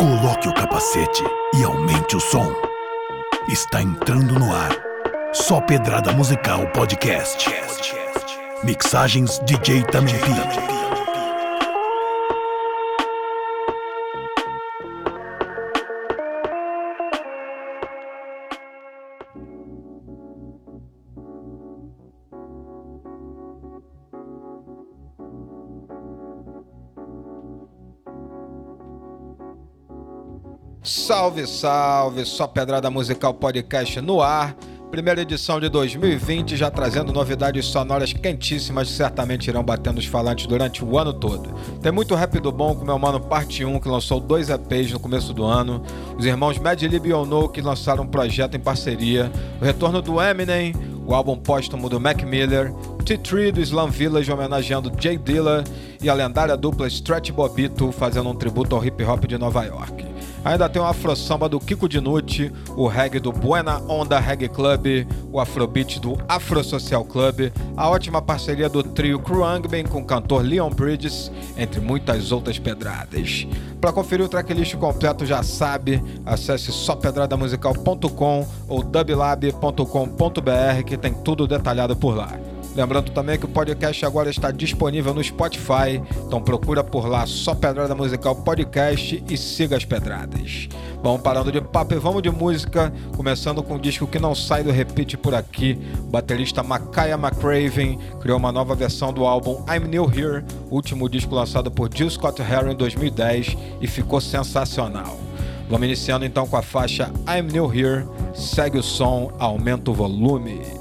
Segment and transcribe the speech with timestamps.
[0.00, 1.22] Coloque o capacete
[1.54, 2.50] e aumente o som.
[3.50, 4.74] Está entrando no ar.
[5.34, 7.46] Só Pedrada Musical Podcast.
[8.64, 10.79] Mixagens DJ Tamempi.
[31.30, 32.24] Salve, salve!
[32.24, 34.52] Só Pedrada Musical Podcast no ar.
[34.90, 40.48] Primeira edição de 2020, já trazendo novidades sonoras quentíssimas que certamente irão batendo os falantes
[40.48, 41.54] durante o ano todo.
[41.80, 44.98] Tem muito rap do bom com meu mano Parte 1, que lançou dois EPs no
[44.98, 45.80] começo do ano.
[46.18, 49.30] Os irmãos Mad Lib e Ono, que lançaram um projeto em parceria.
[49.60, 50.74] O retorno do Eminem,
[51.06, 52.72] o álbum póstumo do Mac Miller.
[53.04, 55.62] T3 do Slam Village homenageando Jay Dilla.
[56.02, 60.09] E a lendária dupla Stretch Bobito fazendo um tributo ao hip hop de Nova York.
[60.44, 65.06] Ainda tem o afro samba do Kiko Dinucci, o reggae do Buena Onda Reggae Club,
[65.30, 70.42] o afrobeat do Afro Social Club, a ótima parceria do trio Kruangben com o cantor
[70.42, 73.46] Leon Bridges, entre muitas outras pedradas.
[73.80, 81.94] Para conferir o tracklist completo já sabe, acesse sópedradamusical.com ou dublab.com.br que tem tudo detalhado
[81.94, 82.49] por lá.
[82.74, 87.52] Lembrando também que o podcast agora está disponível no Spotify, então procura por lá só
[87.52, 90.68] Pedrada Musical Podcast e siga as pedradas.
[91.02, 94.62] Vamos parando de papo e vamos de música, começando com um disco que não sai
[94.62, 95.78] do repeat por aqui.
[95.98, 101.34] O baterista Makaya McCraven criou uma nova versão do álbum I'm New Here, último disco
[101.34, 105.18] lançado por Jill Scott Heron em 2010 e ficou sensacional.
[105.68, 110.79] Vamos iniciando então com a faixa I'm New Here, segue o som, aumenta o volume.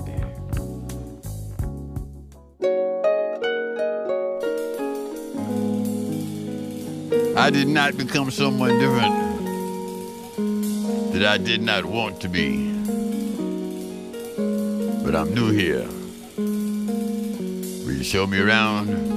[7.50, 9.16] I did not become someone different
[11.14, 12.72] that I did not want to be.
[15.04, 15.88] But I'm new here.
[16.38, 19.09] Will you show me around?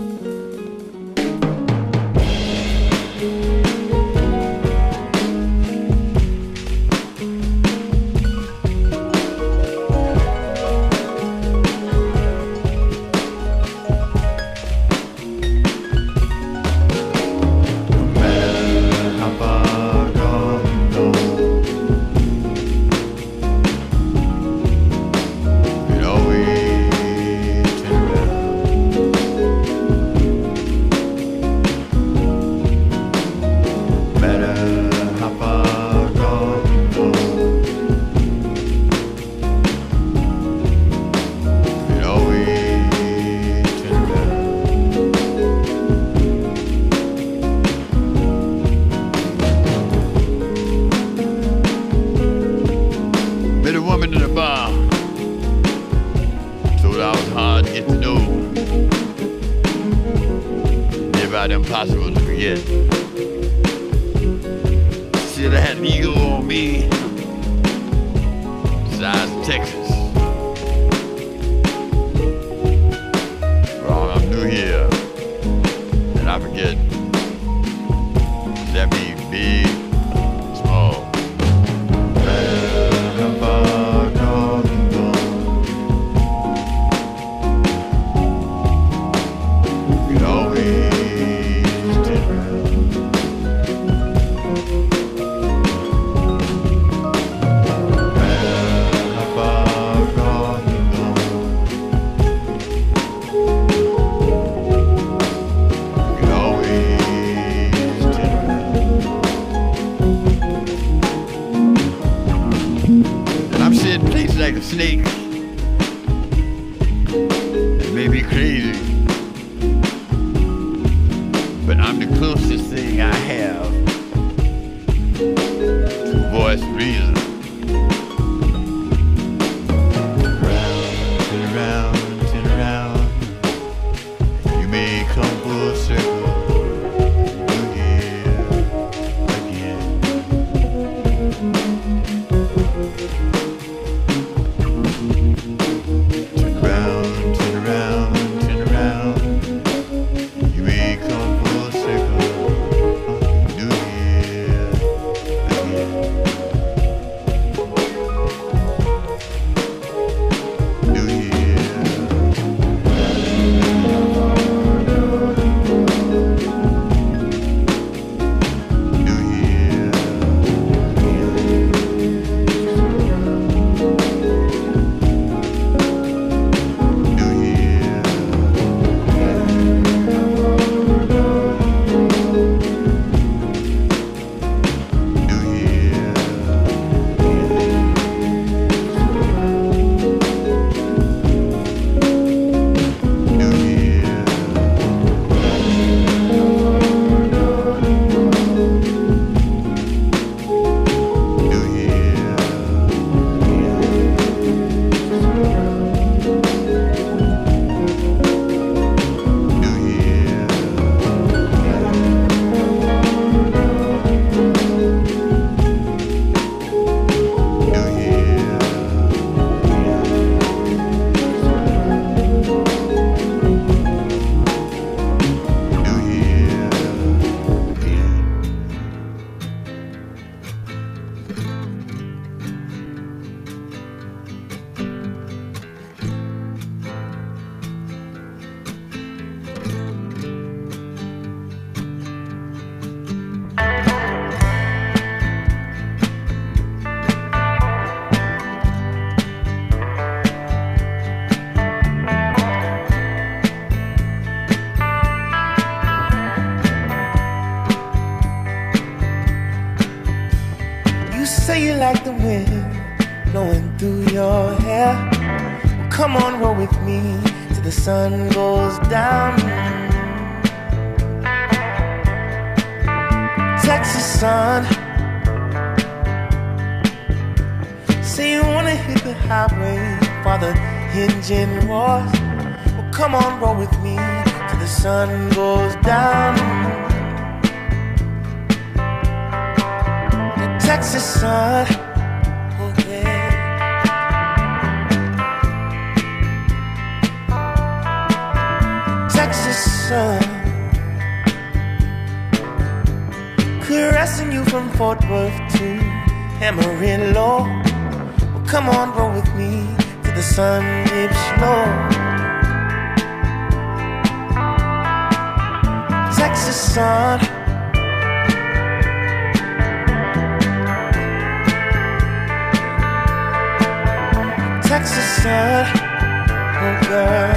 [325.25, 327.35] oh girl.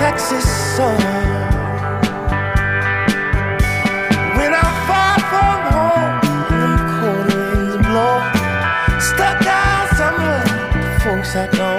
[0.00, 0.44] Texas
[0.76, 0.98] sun.
[4.36, 6.16] When I far from home,
[6.98, 8.18] cold winds blow.
[8.98, 9.84] Stuck out
[11.04, 11.73] folks I.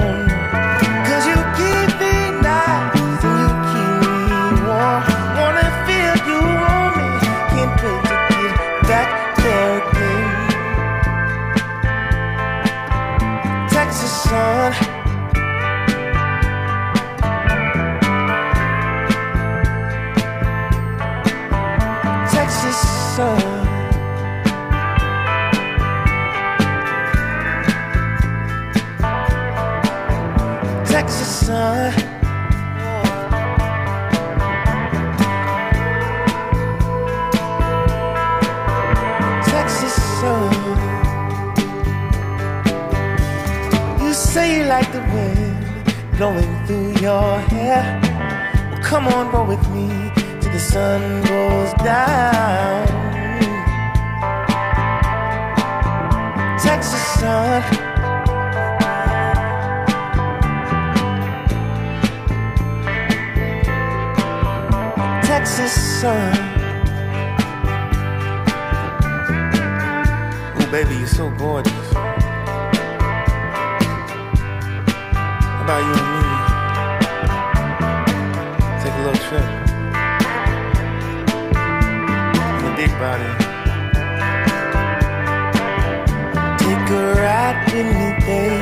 [87.56, 88.56] like any day.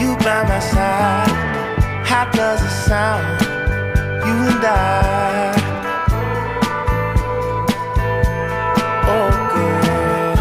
[0.00, 1.30] You by my side.
[2.04, 3.40] How does it sound?
[4.26, 5.54] You and I.
[9.14, 10.36] Oh girl,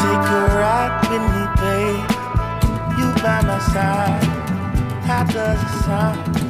[0.00, 2.10] take a ride with me, babe.
[2.98, 4.24] You by my side.
[5.08, 6.41] How does it sound?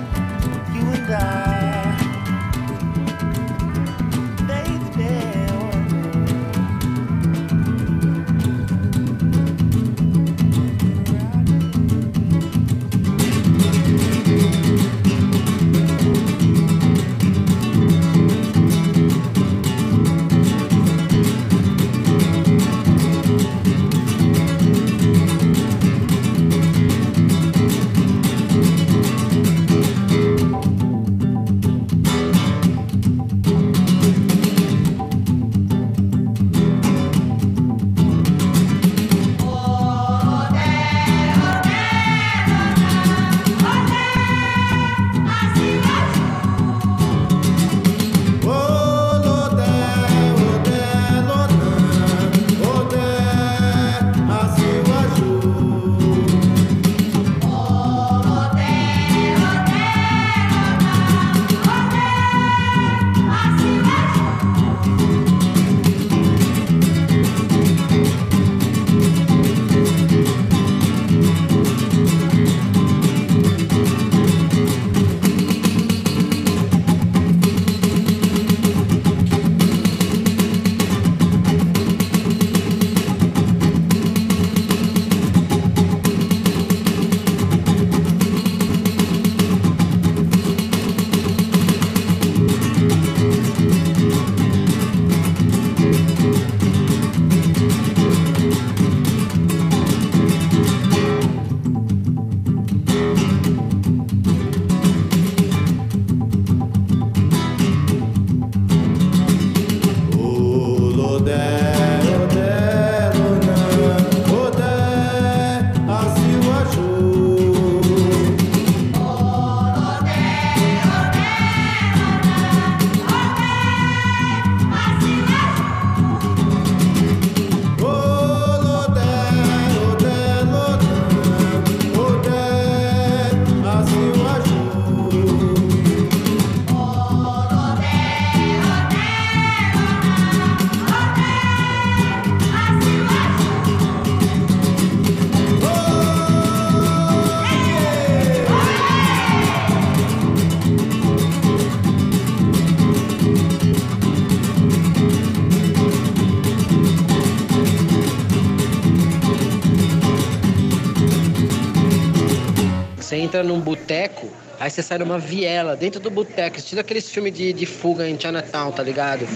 [163.33, 164.29] Entra num boteco,
[164.61, 168.21] aí você sai numa viela dentro do boteco, estilo aqueles filmes de, de fuga em
[168.21, 169.27] Chinatown, tá ligado?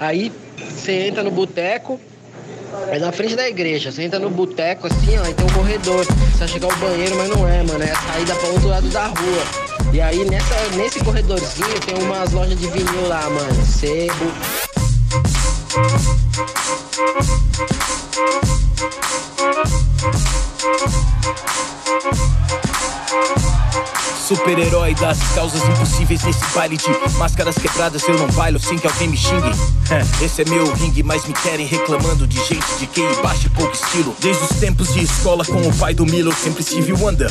[0.00, 2.00] Aí você entra no boteco,
[2.88, 3.92] é na frente da igreja.
[3.92, 6.02] Você entra no boteco assim, ó, tem um corredor.
[6.06, 7.84] Você vai chegar ao banheiro, mas não é, mano.
[7.84, 9.92] É a saída para outro lado da rua.
[9.92, 13.66] E aí nessa, nesse corredorzinho tem umas lojas de vinil lá, mano.
[13.66, 14.32] Sebo.
[24.32, 28.02] Super-herói das causas impossíveis nesse baile de máscaras quebradas.
[28.08, 29.50] Eu não bailo sem que alguém me xingue.
[29.90, 33.74] É, Esse é meu ringue, mas me querem reclamando de gente de quem baixa pouco
[33.74, 34.16] estilo.
[34.20, 37.30] Desde os tempos de escola com o pai do Milo, eu sempre estive Wonder.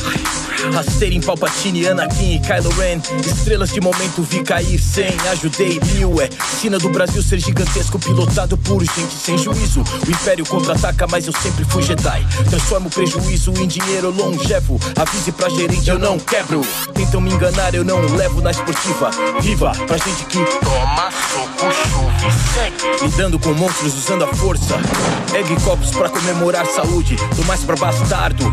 [0.72, 3.00] Rasteiro em Palpatine, Anakin e Kylo Ren.
[3.26, 5.12] Estrelas de momento vi cair sem.
[5.32, 6.28] Ajudei mil, é
[6.60, 9.82] sina do Brasil ser gigantesco, pilotado por gente sem juízo.
[10.06, 12.24] O Império contra-ataca, mas eu sempre fui Jedi.
[12.48, 14.78] Transformo prejuízo em dinheiro longevo.
[14.94, 16.62] Avise pra gerente, eu não quebro.
[16.94, 19.10] Tentam me enganar, eu não levo na esportiva.
[19.40, 23.04] Viva pra gente que toma soco, chuva e segue.
[23.04, 24.76] Lidando com monstros usando a força.
[25.34, 27.16] Egg copos pra comemorar saúde.
[27.36, 28.44] Tô mais pra bastardo.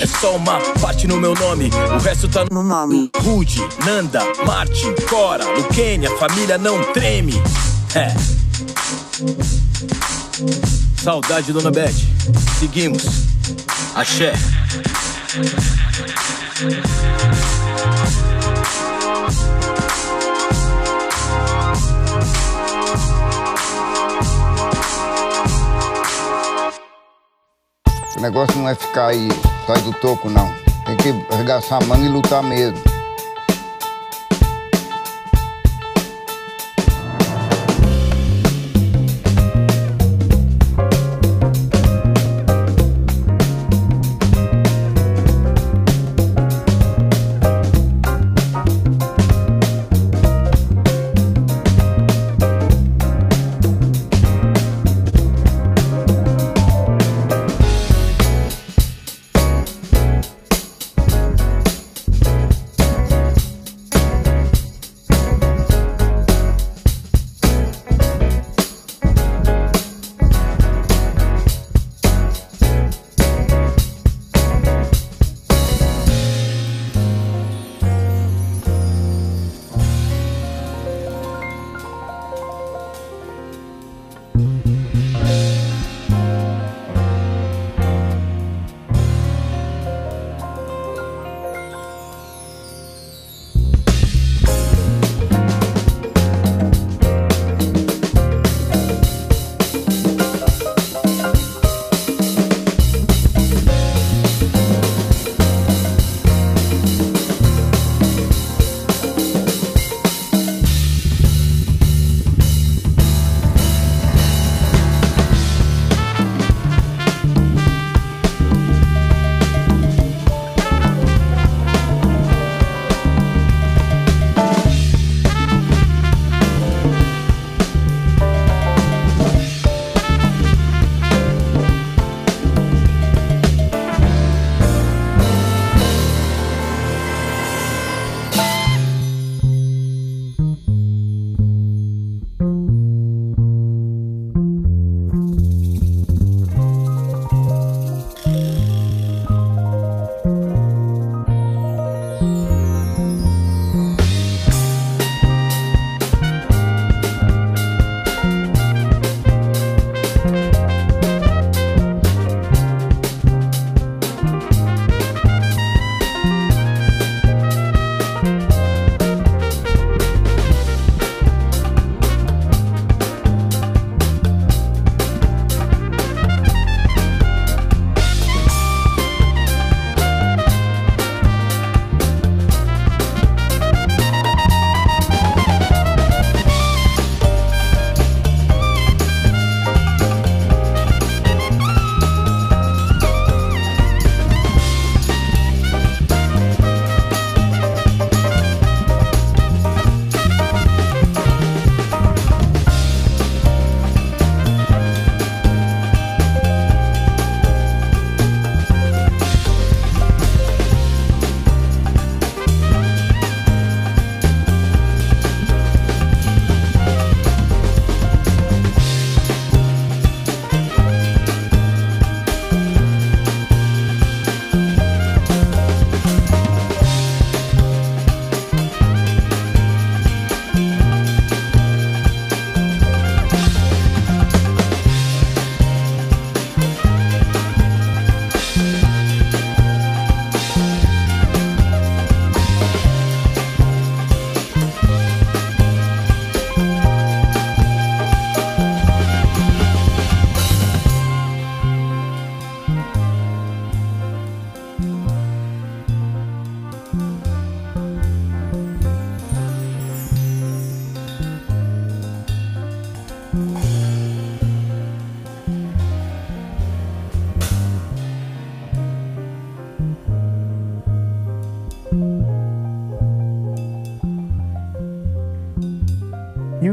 [0.00, 1.70] É só uma parte no meu nome.
[1.94, 3.10] O resto tá no nome.
[3.16, 7.32] Rude, Nanda, Martin, Cora, Luquênia, família não treme.
[7.94, 8.14] É.
[11.02, 11.94] Saudade, dona Beth.
[12.58, 13.04] Seguimos.
[13.94, 14.32] Axé.
[16.60, 16.60] O
[28.20, 29.28] negócio não é ficar aí
[29.62, 30.52] atrás do toco, não.
[30.84, 32.97] Tem que arregaçar a manga e lutar mesmo.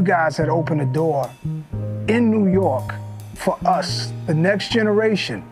[0.06, 1.28] Guys had opened a door
[2.08, 2.94] in New York
[3.34, 5.42] for us, the next generation,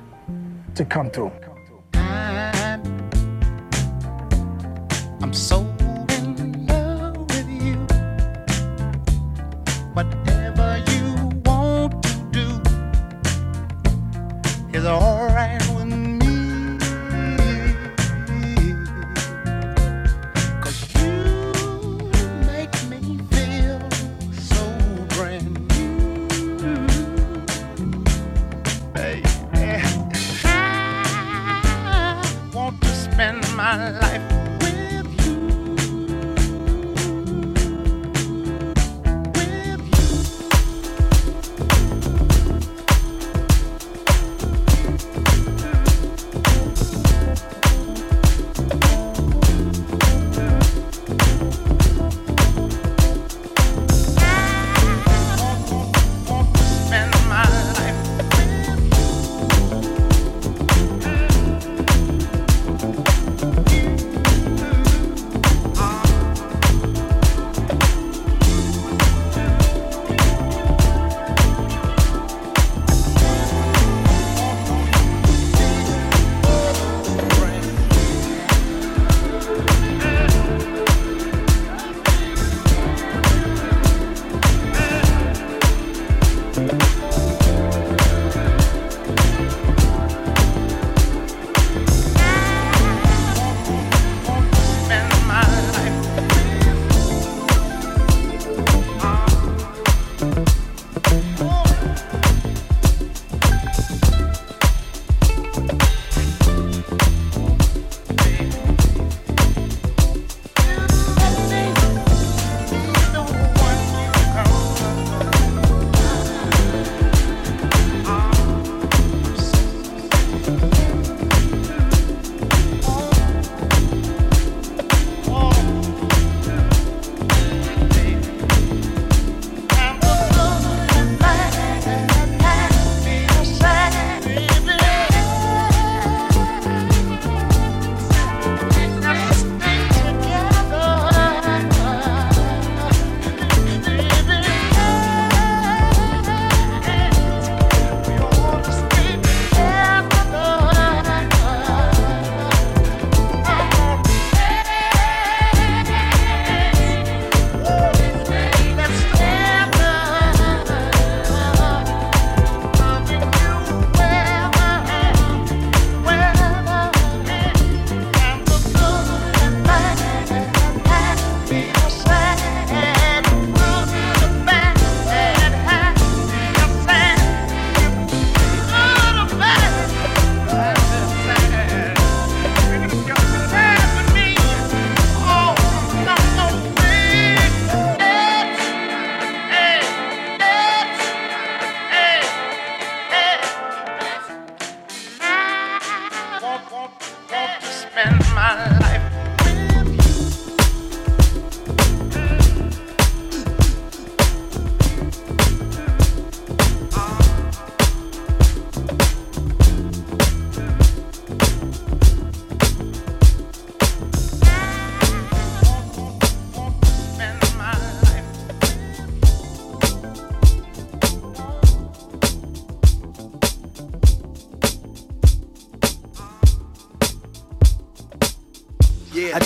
[0.77, 1.33] to come through.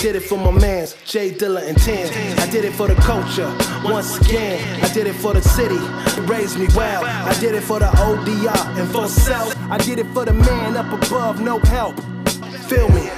[0.01, 2.07] Did it for my mans, J Dilla and Tim.
[2.39, 4.81] I did it for the culture, once again.
[4.81, 7.03] I did it for the city, it raised me well.
[7.03, 9.53] I did it for the ODR and for self.
[9.69, 11.99] I did it for the man up above, no help.
[12.69, 13.09] Feel me?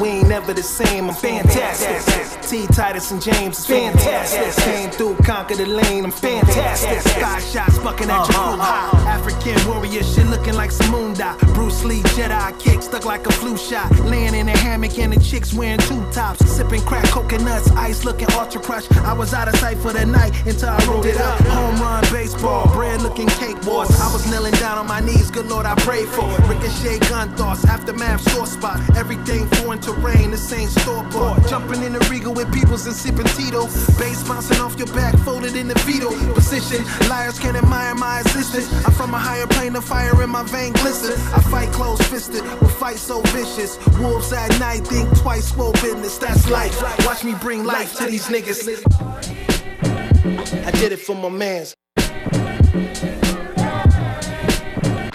[0.00, 2.37] We ain't never the same, I'm fantastic.
[2.48, 2.66] T.
[2.66, 4.64] Titus and James is fantastic.
[4.64, 6.98] Came through, conquered the lane, I'm fantastic.
[7.02, 8.86] Sky shots bucking at your uh-huh, crew high.
[8.86, 9.08] Uh-huh.
[9.08, 11.38] African warrior shit looking like some moon dot.
[11.52, 13.90] Bruce Lee Jedi kick stuck like a flu shot.
[14.00, 16.40] Laying in a hammock and the chicks wearing two tops.
[16.50, 18.90] Sipping crack coconuts, ice looking ultra crush.
[18.92, 21.38] I was out of sight for the night until I rolled it up.
[21.40, 23.90] Home run baseball, bread looking cake wars.
[24.00, 26.24] I was kneeling down on my knees, good lord I prayed for.
[26.48, 28.80] Ricochet gun thoughts, aftermath sore spot.
[28.96, 31.46] Everything foreign terrain, this ain't store bought.
[31.46, 33.66] Jumping in the regal with peoples and sipping Tito.
[33.98, 36.84] Bass bouncing off your back, folded in the fetal position.
[37.08, 38.72] Liars can't admire my existence.
[38.86, 41.12] I'm from a higher plane, the fire in my vein glisten.
[41.34, 43.76] I fight close fisted, will fight so vicious.
[43.98, 46.16] Wolves at night, think twice, swole business.
[46.18, 46.80] That's life.
[47.04, 48.60] Watch me bring life to these niggas.
[50.64, 51.74] I did it for my mans.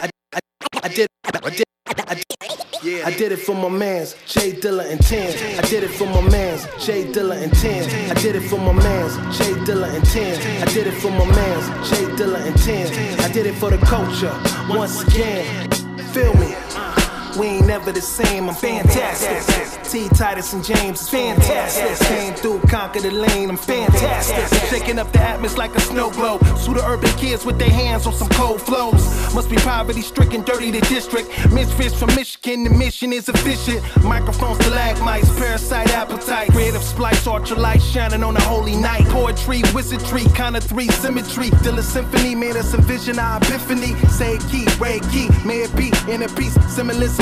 [0.01, 0.39] I, I,
[0.83, 5.29] I did I did I did it for my mans, J Dilla and Tan.
[5.57, 8.11] I did it for my mans, J Dilla and Tan.
[8.11, 10.61] I did it for my mans, J Dilla and Tan.
[10.61, 13.19] I did it for my mans, J Dilla and Tan.
[13.19, 14.33] I did it for the culture,
[14.69, 15.69] once again.
[16.13, 17.02] Feel me?
[17.37, 19.83] We ain't never the same, I'm fantastic.
[19.83, 20.07] T.
[20.09, 22.07] Titus and James is fantastic.
[22.07, 24.69] Came through, conquer the lane, I'm fantastic.
[24.69, 26.45] Shaking up the atmosphere like a snow globe.
[26.57, 29.03] Sue the urban kids with their hands on some cold flows.
[29.33, 31.29] Must be poverty stricken, dirty the district.
[31.51, 33.81] Misfits from Michigan, the mission is efficient.
[34.03, 36.51] Microphone stalagmites, parasite appetite.
[36.51, 39.05] Creative splice, ultralight shining on a holy night.
[39.05, 41.49] Poetry, wizardry, kind of three symmetry.
[41.63, 43.95] Dilla Symphony made us envision our epiphany.
[44.09, 46.53] Say key, Ray key, may it be in a piece.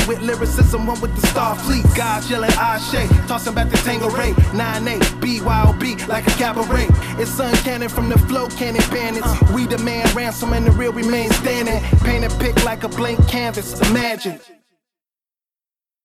[0.08, 1.86] With lyricism, one with the star fleet.
[1.96, 4.32] God yelling Ashe, tossing back the tango ray.
[4.52, 6.88] 9-8, BYOB like a cabaret.
[7.22, 9.28] It's uncanny from the flow cannon bandits.
[9.28, 9.52] Uh.
[9.54, 11.80] We demand ransom and the real remains standing.
[12.00, 13.80] Paint a pic like a blank canvas.
[13.90, 14.40] Imagine.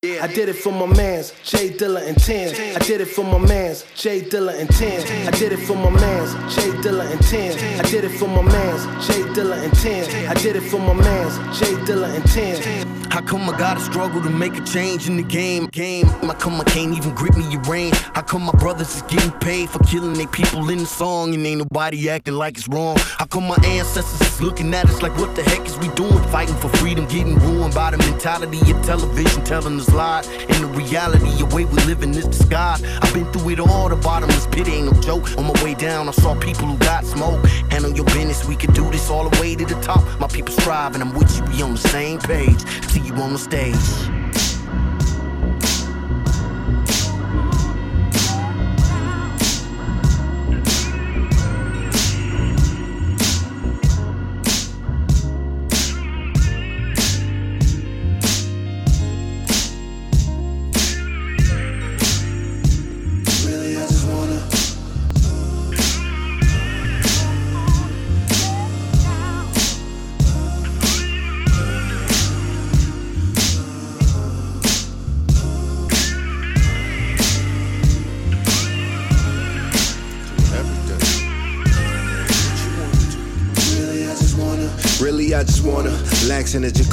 [0.05, 2.55] I did it for my mans, J Dilla and Tan.
[2.77, 5.27] I did it for my mans, J Dilla and Tan.
[5.27, 7.81] I did it for my mans, J Dilla and Tan.
[7.81, 10.29] I did it for my mans, J Dilla and Tan.
[10.29, 12.96] I did it for my mans, J Dilla and Tan.
[13.17, 15.69] How come I gotta struggle to make a change in the game?
[15.69, 16.05] Game.
[16.05, 17.95] How come I can't even grip me your brain?
[18.13, 21.47] How come my brothers is getting paid for killing their people in the song and
[21.47, 22.95] ain't nobody acting like it's wrong?
[22.99, 26.23] How come my ancestors is looking at us like what the heck is we doing?
[26.25, 30.29] Fighting for freedom, getting ruined by the mentality of television telling us lies.
[30.29, 32.85] And the reality, the way we live in this disguise.
[33.01, 35.39] I've been through it all, the bottomless pit ain't no joke.
[35.39, 37.43] On my way down, I saw people who got smoke.
[37.71, 40.05] Handle your business, we could do this all the way to the top.
[40.21, 42.61] My people striving, I'm with you, we on the same page.
[42.91, 44.56] See you on the stage.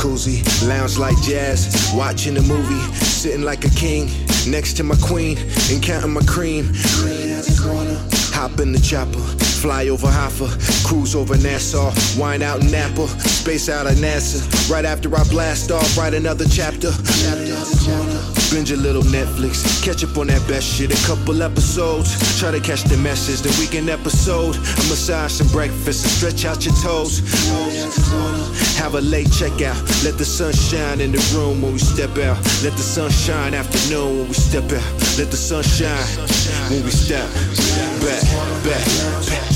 [0.04, 4.10] Jacuzzi, lounge like jazz, watching a movie, sitting like a king
[4.48, 5.38] next to my queen
[5.72, 6.72] and counting my cream.
[6.74, 7.98] Just wanna.
[8.34, 9.20] Hop in the chopper,
[9.62, 10.50] fly over Hoffa,
[10.86, 14.42] cruise over Nassau, wine out in Napa, space out of NASA.
[14.72, 16.90] Right after I blast off, write another chapter.
[18.54, 22.14] Binge a little Netflix, catch up on that best shit, a couple episodes.
[22.40, 24.56] Try to catch the message, the weekend episode.
[24.56, 27.18] A massage some breakfast and stretch out your toes.
[28.78, 32.38] Have a late checkout, let the sun shine in the room when we step out.
[32.62, 34.86] Let the sun shine afternoon when we step out.
[35.18, 36.06] Let the sun shine
[36.70, 37.26] when we step
[38.06, 38.22] back,
[38.70, 38.86] back,
[39.26, 39.54] back.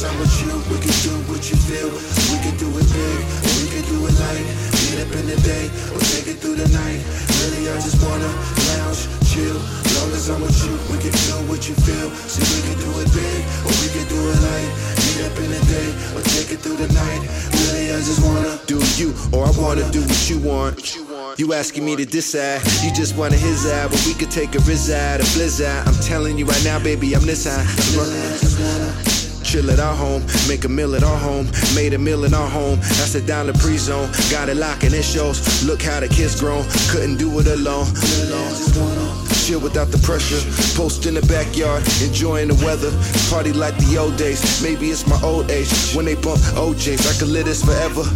[0.00, 1.92] I'm with you, we can do what you feel.
[2.32, 3.20] We can do it big,
[3.60, 4.69] we can do it light.
[5.00, 5.64] Up in the day,
[5.96, 7.00] or take it through the night.
[7.40, 8.28] Really, I just wanna
[8.68, 9.56] lounge, chill.
[9.96, 12.10] Long as I'm with you, we can do what you feel.
[12.28, 14.70] See, we can do it big, or we can do it light.
[15.00, 17.22] Meet up in the day, or take it through the night.
[17.48, 20.76] Really, I just wanna do you, or I wanna do what you want.
[21.38, 24.54] You asking me to decide, you just want a his eye, but we could take
[24.54, 25.80] a reside, a blizzard.
[25.88, 29.19] I'm telling you right now, baby, I'm this high.
[29.50, 32.48] Chill at our home, make a meal at our home, made a meal in our
[32.48, 32.78] home.
[32.78, 35.64] That's the down the pre-zone, got it locking it shows.
[35.64, 37.86] Look how the kids grown, couldn't do it alone.
[39.42, 40.38] Chill without the pressure,
[40.78, 42.92] post in the backyard, enjoying the weather.
[43.28, 45.68] Party like the old days, maybe it's my old age.
[45.96, 48.06] When they bump OJs, I could live this forever.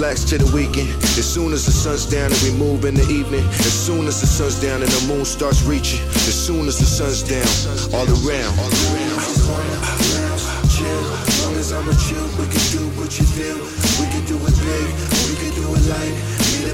[0.00, 0.88] Blacks to the weekend.
[1.20, 3.44] As soon as the sun's down and we move in the evening.
[3.60, 6.00] As soon as the sun's down and the moon starts reaching.
[6.24, 7.44] As soon as the sun's down,
[7.92, 8.56] all around.
[10.72, 11.04] chill.
[11.28, 13.60] As long as I'm with you, we can do what you feel.
[14.00, 14.88] We can do it big,
[15.28, 16.29] we can do it light.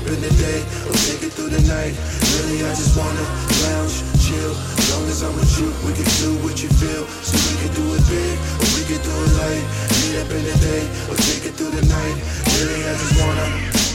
[0.07, 1.93] In the day, or take it through the night.
[2.39, 3.27] Really, I just wanna
[3.67, 4.55] lounge, chill.
[4.79, 7.05] As long as I'm with you, we can do what you feel.
[7.27, 9.65] So we can do it big, or we can do it light.
[9.99, 12.17] Meet up in the day, or take it through the night.
[12.55, 13.86] Really, I just wanna.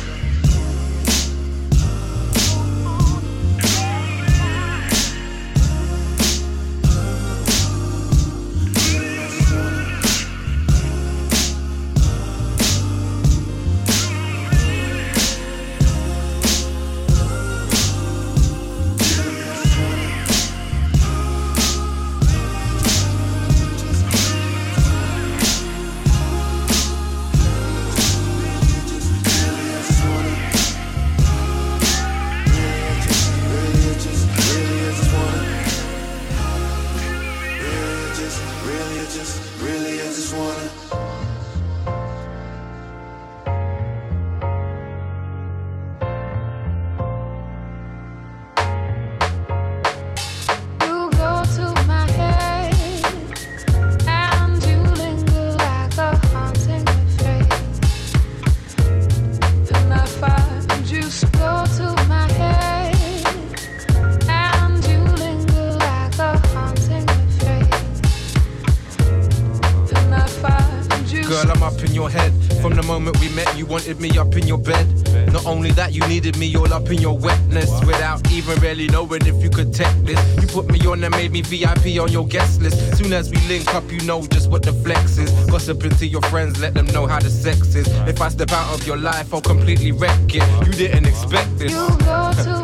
[74.41, 74.87] In your bed.
[75.31, 79.25] Not only that, you needed me all up in your wetness without even really knowing
[79.25, 80.19] if you could take this.
[80.41, 82.97] You put me on and made me VIP on your guest list.
[82.97, 85.31] Soon as we link up, you know just what the flex is.
[85.49, 87.87] Gossiping to your friends, let them know how the sex is.
[88.07, 90.65] If I step out of your life, I'll completely wreck it.
[90.65, 91.71] You didn't expect this.
[91.71, 92.60] You go to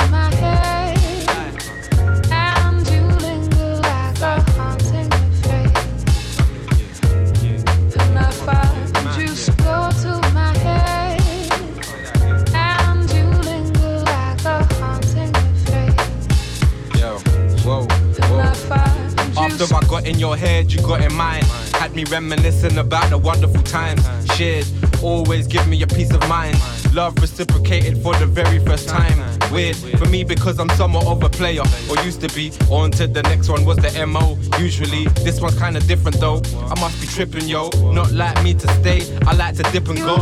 [21.97, 24.03] me reminiscing about the wonderful times
[24.35, 24.67] shared.
[25.01, 26.55] Always give me a peace of mind.
[26.93, 29.17] Love reciprocated for the very first time.
[29.51, 32.51] Weird for me because I'm somewhat of a player, or used to be.
[32.69, 34.37] On to the next one was the MO.
[34.59, 36.39] Usually, this one's kinda different though.
[36.71, 37.69] I must be tripping, yo.
[37.91, 40.17] Not like me to stay, I like to dip and go.
[40.17, 40.21] go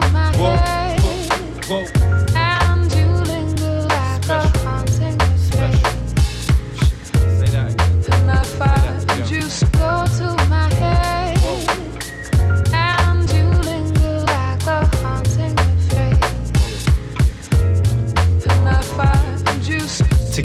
[0.00, 1.00] to my Whoa, head,
[1.68, 2.16] whoa.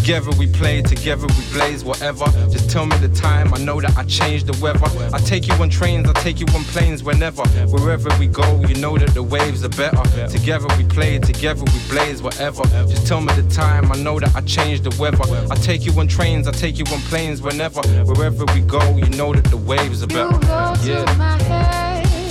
[0.01, 2.25] Together we play, together we blaze, whatever.
[2.49, 4.83] Just tell me the time, I know that I change the weather.
[5.13, 7.43] I take you on trains, I take you on planes, whenever.
[7.67, 10.01] Wherever we go, you know that the waves are better.
[10.27, 12.63] Together we play, together we blaze, whatever.
[12.89, 15.21] Just tell me the time, I know that I change the weather.
[15.51, 17.81] I take you on trains, I take you on planes, whenever.
[18.03, 20.39] Wherever we go, you know that the waves are better.
[20.83, 21.05] Yeah,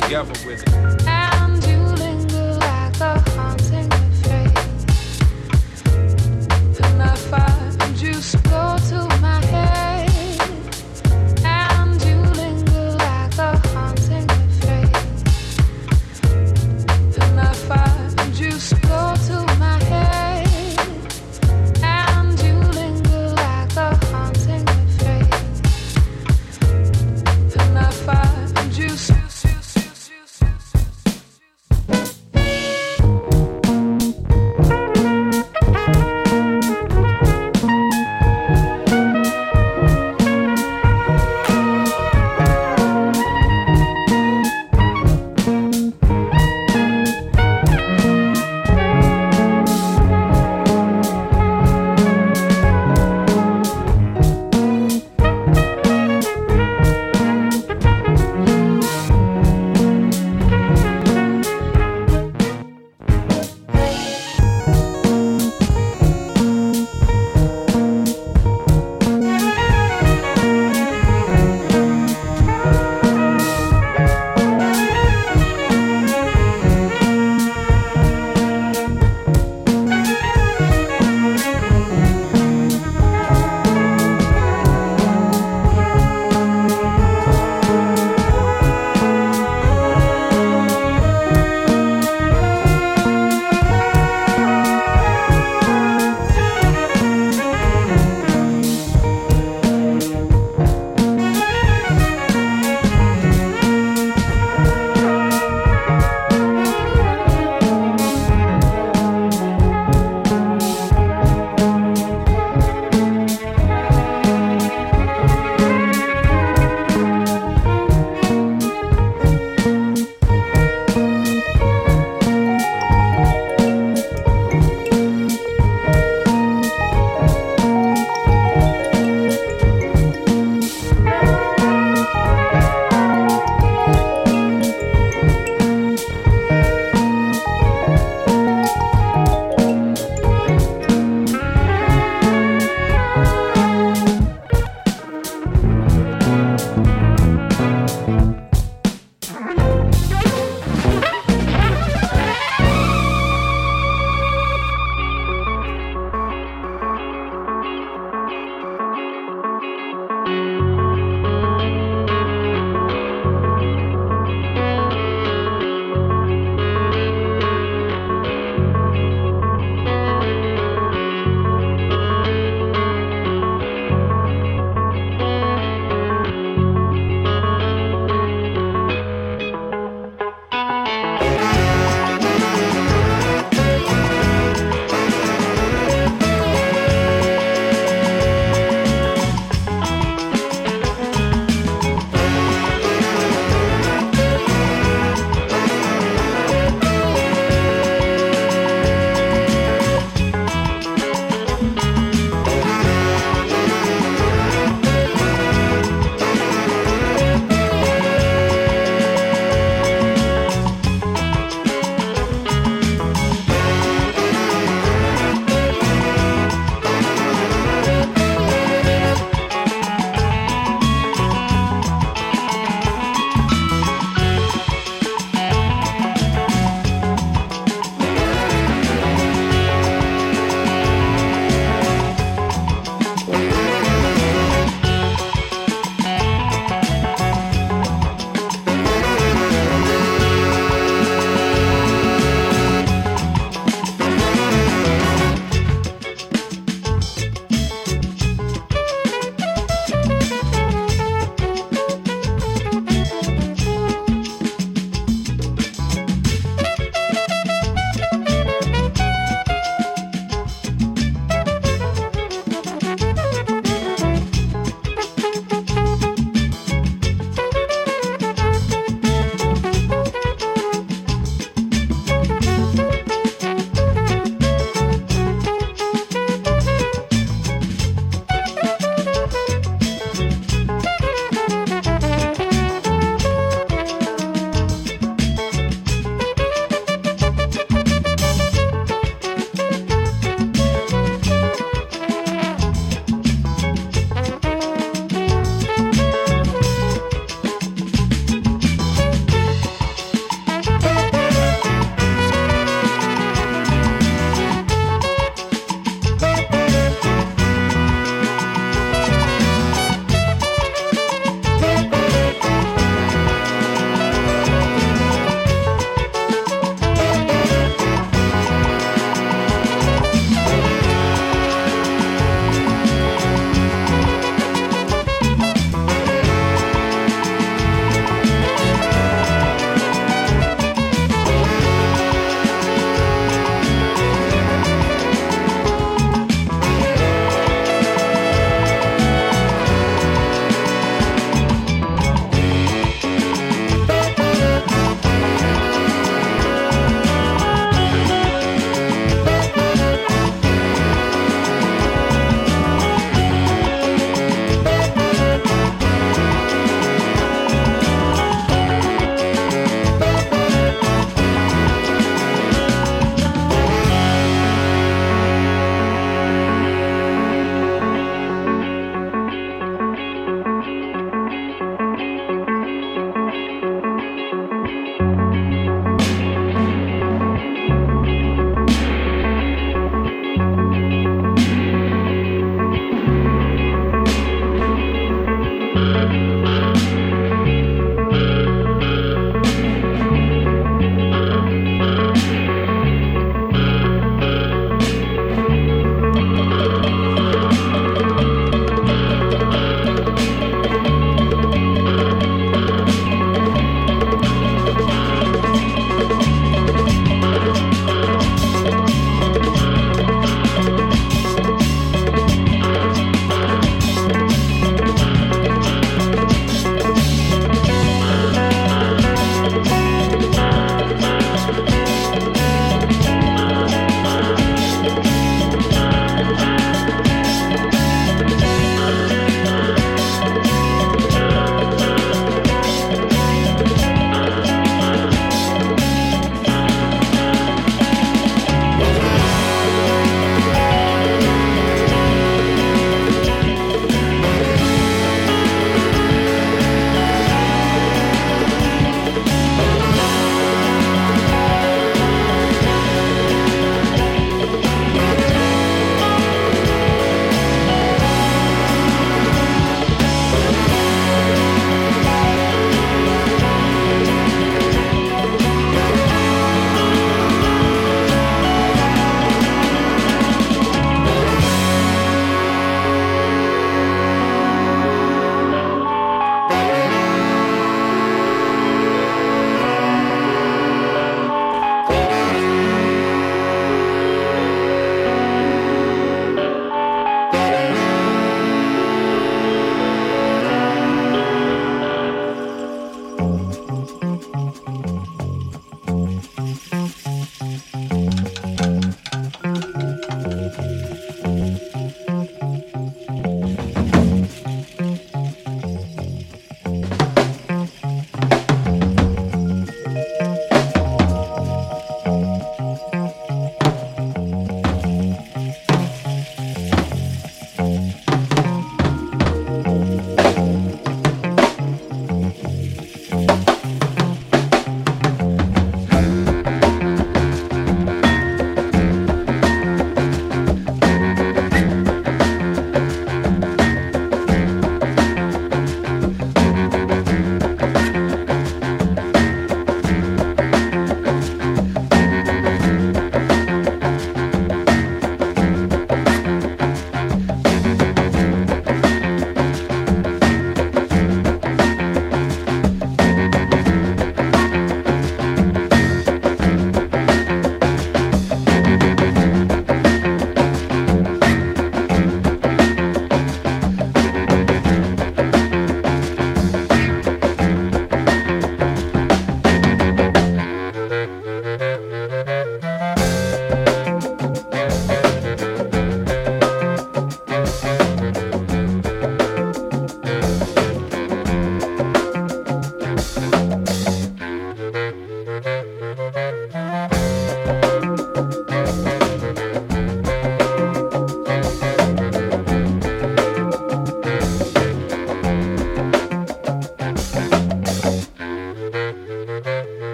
[0.00, 1.25] together with it.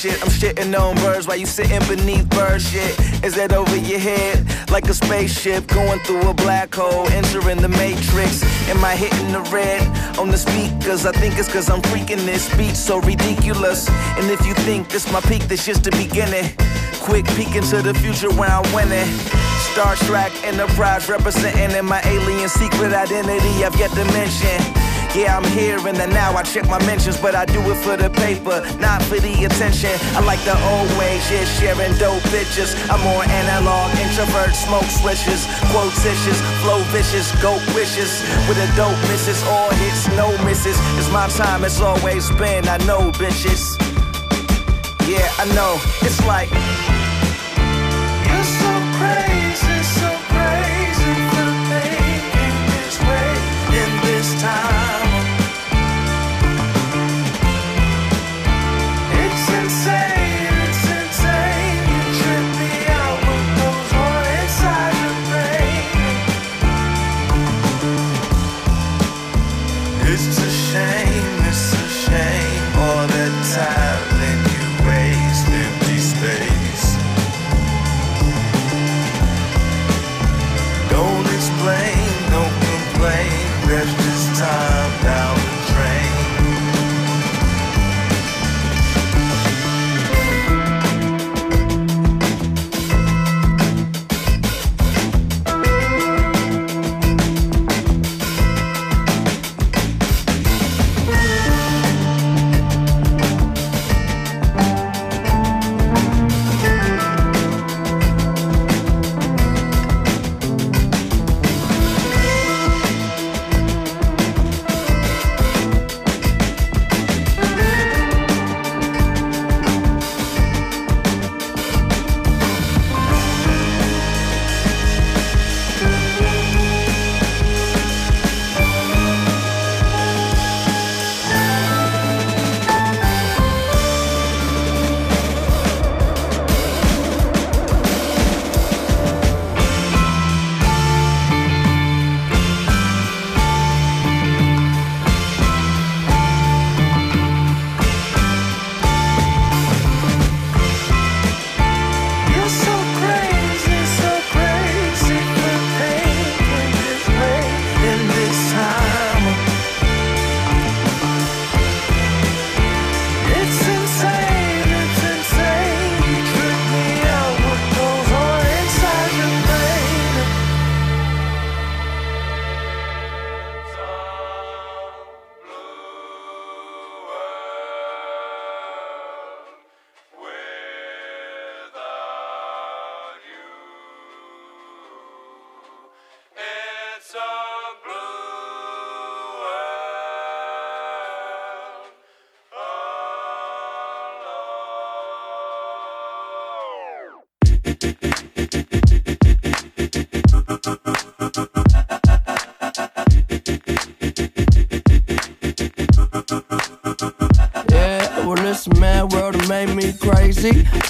[0.00, 0.22] Shit.
[0.22, 2.98] I'm shitting on birds while you sitting beneath bird shit.
[3.22, 4.46] Is that over your head?
[4.70, 8.42] Like a spaceship going through a black hole, entering the matrix.
[8.70, 9.82] Am I hitting the red
[10.18, 11.04] on the speakers?
[11.04, 13.90] I think it's cause I'm freaking this beat so ridiculous.
[14.16, 16.48] And if you think this my peak, this just the beginning.
[17.02, 19.10] Quick peek into the future where I'm winning.
[19.72, 24.89] Star Trek Enterprise representing in my alien secret identity I've yet to mention.
[25.14, 26.36] Yeah, I'm here in the now.
[26.36, 29.90] I check my mentions, but I do it for the paper, not for the attention.
[30.14, 32.78] I like the old ways, yeah, sharing dope bitches.
[32.88, 38.22] I'm more analog, introvert, smoke swishes, quotitious, flow vicious, goat wishes.
[38.46, 40.78] With a dope misses, all hits, no misses.
[40.94, 42.68] It's my time, it's always been.
[42.68, 43.74] I know, bitches.
[45.10, 45.74] Yeah, I know.
[46.06, 46.50] It's like.
[48.30, 50.70] You're so crazy, so crazy
[54.20, 54.89] this time.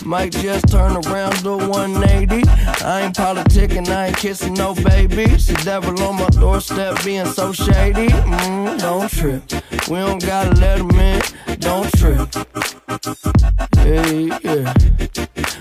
[0.05, 2.49] Might just turn around to 180.
[2.85, 5.27] I ain't politicking, I ain't kissing no baby.
[5.27, 8.09] The devil on my doorstep being so shady.
[8.09, 9.43] Mm, don't trip.
[9.89, 11.23] We don't gotta let him in.
[11.59, 12.29] Don't trip.
[13.77, 14.75] Yeah, yeah.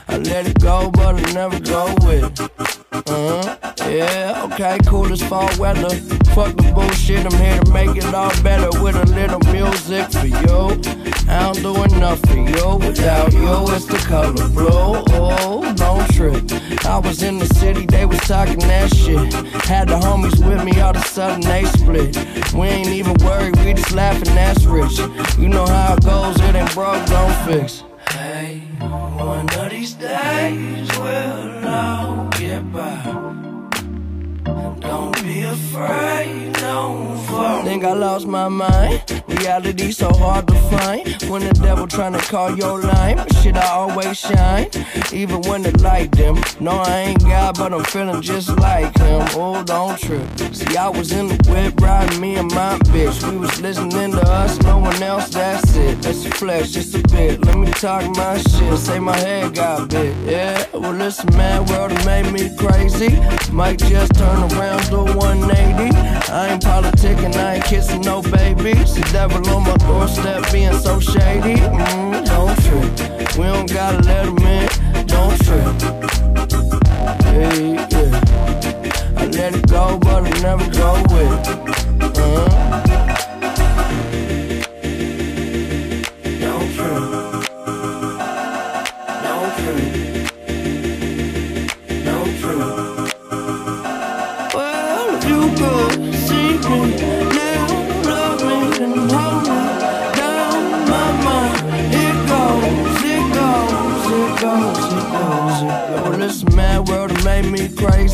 [0.07, 2.78] I let it go, but I never go with it.
[3.07, 3.55] Uh-huh.
[3.89, 5.89] Yeah, okay, cool as fall weather.
[6.35, 10.27] Fuck the bullshit, I'm here to make it all better with a little music for
[10.27, 10.99] you.
[11.27, 12.77] I don't do enough for you.
[12.77, 14.67] Without you, it's the color blue.
[14.69, 16.43] Oh, don't trip.
[16.85, 19.33] I was in the city, they was talking that shit.
[19.65, 22.15] Had the homies with me, all of a sudden they split.
[22.53, 24.97] We ain't even worried, we just laughing, that's rich.
[25.37, 27.83] You know how it goes, it ain't broke, don't fix.
[28.39, 33.03] Hey, one of these days we'll all get by.
[34.79, 37.63] Don't afraid, don't fall.
[37.63, 39.23] Think I lost my mind.
[39.27, 41.07] Reality so hard to find.
[41.29, 44.69] When the devil tryna call your line, shit, I always shine.
[45.13, 46.35] Even when the light dim.
[46.59, 49.21] No, I ain't God, but I'm feeling just like him.
[49.33, 50.27] Oh, don't trip.
[50.53, 53.17] See, I was in the whip riding me and my bitch.
[53.29, 56.01] We was listening to us, no one else, that's it.
[56.01, 57.43] That's the flesh, just a bit.
[57.45, 58.77] Let me talk my shit.
[58.77, 60.15] Say my head got big.
[60.25, 63.19] Yeah, well, this mad world made me crazy.
[63.51, 64.99] Might just turn around to
[65.39, 65.95] 180.
[66.31, 68.95] I ain't politicking, I ain't kissing no babies.
[68.95, 71.55] The devil on my doorstep being so shady.
[71.55, 73.37] Mm, don't trip.
[73.37, 75.65] We don't gotta let 'em in, don't trip.
[77.23, 78.21] Hey, yeah.
[79.17, 81.57] I let it go, but I never go with it.
[82.01, 82.49] Uh-huh.
[82.59, 82.68] Don't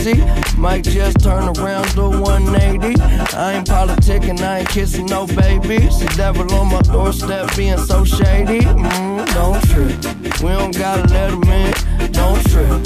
[0.06, 0.24] crazy.
[0.58, 3.02] Might just turn around to 180.
[3.36, 6.00] I ain't politicking, I ain't kissing no babies.
[6.00, 8.62] The devil on my doorstep being so shady.
[8.62, 10.42] Mm, don't trip.
[10.42, 11.74] We don't gotta let him in.
[12.12, 12.86] Don't trip.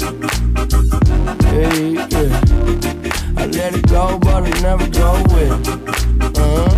[1.44, 2.40] Hey, yeah.
[3.36, 6.38] I let it go, but I never go with it.
[6.38, 6.69] Uh-huh.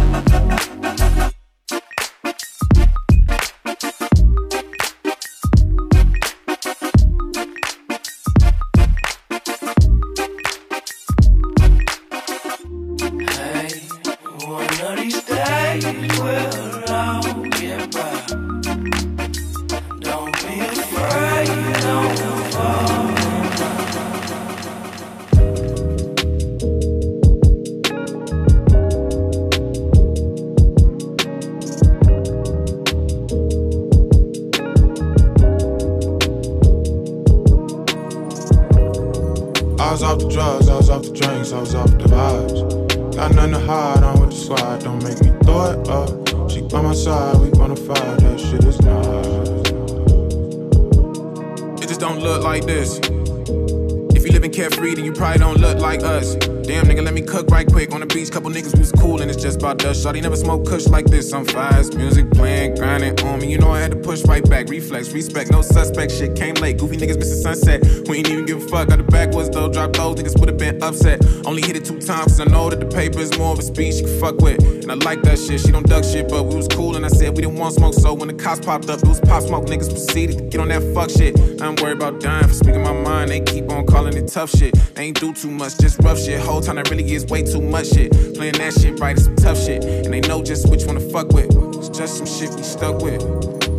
[60.03, 61.32] Shawty never smoke kush like this.
[61.32, 63.53] I'm fast, music playing, grinding on me.
[63.53, 64.68] You know I had to push right back.
[64.68, 66.11] Reflex, respect, no suspect.
[66.11, 66.78] Shit came late.
[66.78, 68.09] Goofy niggas missing sunset.
[68.09, 68.88] We ain't even give a fuck.
[68.88, 69.68] Got the backwards though.
[69.68, 71.24] Drop those niggas would have been upset.
[71.46, 73.62] Only hit it two times, cause I know that the paper is more of a
[73.62, 74.60] speed she can fuck with.
[74.82, 75.60] And I like that shit.
[75.60, 77.94] She don't duck shit, but we was cool, and I said we didn't want smoke.
[77.94, 79.66] So when the cops popped up, it was pop smoke.
[79.66, 81.38] Niggas proceeded to get on that fuck shit.
[81.60, 83.30] I'm worried about dying for speaking my mind.
[83.30, 84.74] They keep on calling it tough shit.
[84.94, 86.40] They ain't do too much, just rough shit.
[86.40, 88.10] Whole time that really is way too much shit.
[88.34, 89.84] Playing that shit right is some tough shit.
[89.84, 91.50] And they know just which one to fuck with.
[91.76, 93.22] It's just some shit we stuck with.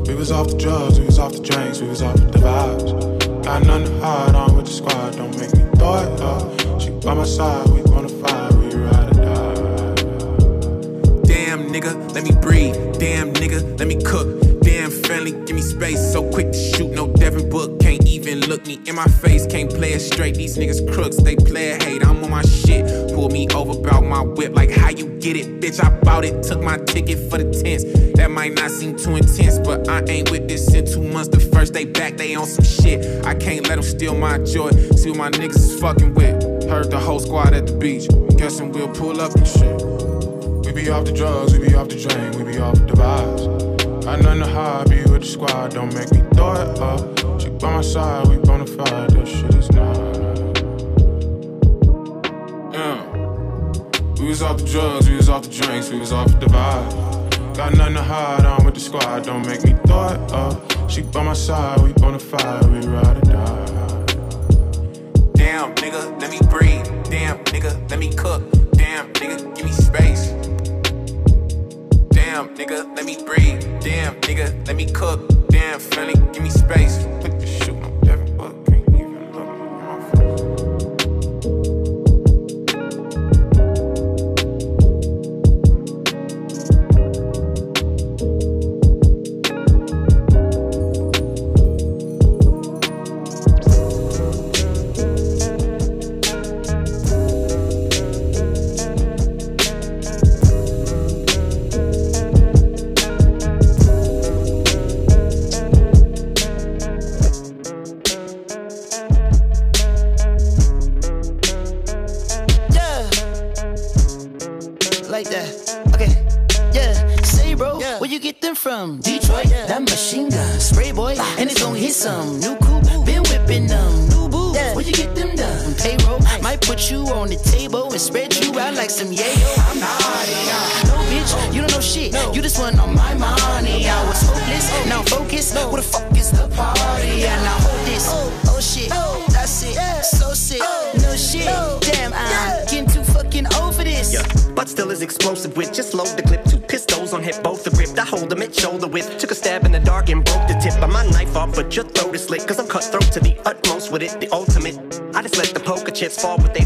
[0.08, 3.23] We was off the drugs, we was off the drinks, we was off the vibes.
[3.44, 6.82] Got nothing to hide, I'm with the squad, don't make me throw it up.
[6.82, 9.96] She by my side, we bona fide, we ride or die.
[11.24, 12.76] Damn nigga, let me breathe.
[13.00, 14.62] Damn nigga, let me cook.
[14.62, 16.00] Damn friendly, give me space.
[16.14, 17.82] So quick to shoot, no Devin Book.
[17.82, 19.46] Can't even look me in my face.
[19.46, 20.36] Can't play it straight.
[20.36, 22.02] These niggas crooks, they play it hate.
[22.06, 23.14] I'm on my shit.
[23.14, 24.56] Pull me over, bout my whip.
[24.56, 25.84] Like how you get it, bitch?
[25.84, 26.44] I bought it.
[26.44, 27.84] Took my ticket for the tents.
[28.34, 31.30] Might not seem too intense, but I ain't with this in two months.
[31.30, 33.24] The first day back, they on some shit.
[33.26, 34.72] I can't let them steal my joy.
[34.72, 36.68] See what my niggas is fucking with.
[36.68, 38.08] Heard the whole squad at the beach.
[38.36, 39.82] Guessing we'll pull up and shit.
[40.66, 44.04] We be off the drugs, we be off the drink, we be off the vibes.
[44.04, 47.40] Nothing to hide, be with the squad, don't make me throw it up.
[47.40, 50.08] She by my side, we bona fide, this shit is nice.
[52.74, 52.98] Yeah.
[54.20, 57.13] We was off the drugs, we was off the drinks, we was off the vibe.
[57.56, 60.34] Got nothing to hide, I'm with the squad, don't make me throw it up.
[60.34, 60.88] Uh.
[60.88, 64.06] She by my side, we bona fide, we ride or die.
[65.36, 66.86] Damn nigga, let me breathe.
[67.12, 68.42] Damn nigga, let me cook.
[68.72, 70.30] Damn nigga, give me space.
[72.10, 73.62] Damn nigga, let me breathe.
[73.82, 75.30] Damn nigga, let me cook.
[75.50, 77.06] Damn friendly, give me space.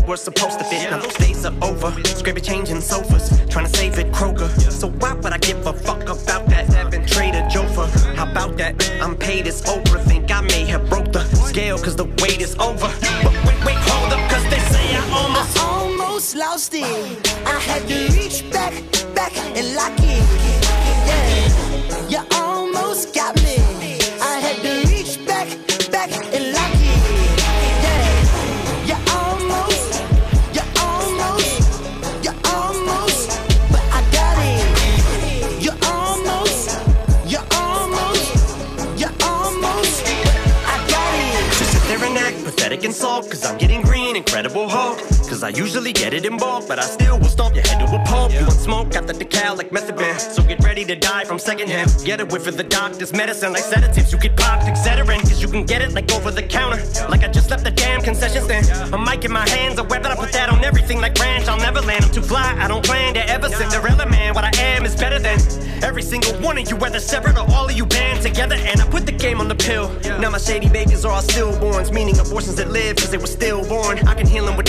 [0.05, 0.89] Were supposed to fit.
[0.91, 1.91] Now those days are over.
[2.05, 4.49] Scrappy changing sofas, trying to save it Kroger.
[4.71, 6.67] So why would I give a fuck about that?
[6.73, 8.73] Having Trader Joe for how about that?
[9.01, 10.01] I'm paid as Oprah.
[10.03, 12.91] Think I may have broke the scale, cause the wait is over.
[13.23, 15.57] But wait, wait, hold up, cause they say I almost.
[15.57, 16.83] I almost lost it.
[17.45, 18.73] I had to reach back,
[19.13, 20.56] back and lock it.
[42.91, 45.16] Sulk, cause I'm getting green, incredible Hulk.
[45.37, 47.95] Cause I usually get it in bulk, but I still will stomp your head to
[47.95, 48.33] a pulp.
[48.33, 50.17] You want smoke, got the decal like method man.
[50.19, 51.95] So get ready to die from secondhand.
[52.03, 54.11] Get a whiff of the doctor's medicine like sedatives.
[54.11, 56.83] You get popped, Excedrin, cause you can get it like over the counter.
[57.07, 58.65] Like I just left the damn concession stand.
[58.91, 61.47] A mic in my hands, a weapon, I put that on everything like ranch.
[61.47, 64.33] I'll never land, I'm too fly, I don't plan to ever Cinderella man.
[64.33, 65.37] What I am is better than
[65.83, 68.55] every single one of you, whether separate or all of you band together.
[68.55, 69.93] And I put the game on the pill.
[70.19, 73.99] Now my shady babies are all stillborns, meaning abortions that live cause they were stillborn.
[74.07, 74.65] I can heal them with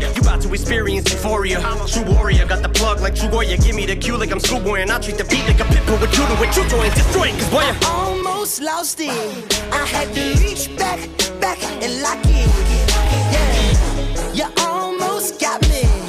[0.00, 0.14] born.
[0.14, 1.58] You about to experience euphoria.
[1.60, 3.56] I'm a true warrior, got the plug like True warrior.
[3.56, 6.00] Give me the cue like I'm schoolboy, and I treat the beat like a pitbull
[6.00, 6.64] with you with what you.
[6.94, 9.62] Destroy it, cause boy, I almost lost it.
[9.72, 11.00] I had to reach back,
[11.40, 12.48] back, and lock it.
[13.32, 16.07] Yeah, you almost got me.